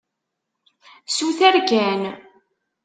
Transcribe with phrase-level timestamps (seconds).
[1.15, 2.01] Suter kan.